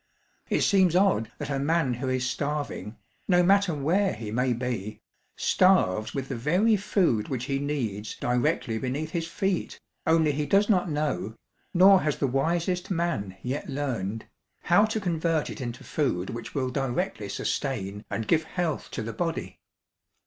[0.49, 4.99] It seems odd that a man who is starving, no matter where he may be,
[5.35, 10.67] starves with the very food which he needs directly beneath his feet, only he does
[10.69, 11.35] not know,
[11.71, 14.25] nor has the wisest man yet learned,
[14.63, 19.13] how to convert it into food which will directly sustain and give health to the
[19.13, 19.59] body.